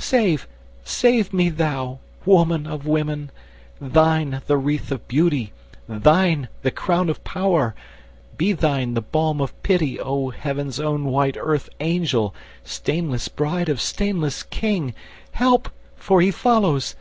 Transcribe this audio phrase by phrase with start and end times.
[0.00, 0.46] Save,
[0.84, 5.52] save me thou—Woman of women—thine The wreath of beauty,
[5.88, 7.74] thine the crown of power,
[8.36, 12.32] Be thine the balm of pity, O Heaven's own white Earth angel,
[12.62, 14.94] stainless bride of stainless King—
[15.32, 16.94] Help, for he follows!